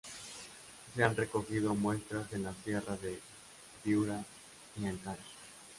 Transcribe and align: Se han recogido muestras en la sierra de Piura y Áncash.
Se 0.95 1.03
han 1.03 1.15
recogido 1.15 1.75
muestras 1.75 2.33
en 2.33 2.41
la 2.41 2.55
sierra 2.63 2.97
de 2.97 3.19
Piura 3.83 4.25
y 4.75 4.87
Áncash. 4.87 5.19